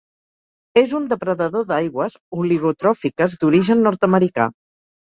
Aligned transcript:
És 0.81 0.95
un 0.99 1.05
depredador 1.11 1.67
d'aigües 1.73 2.17
oligotròfiques 2.41 3.39
d'origen 3.45 3.89
nord-americà. 3.91 4.53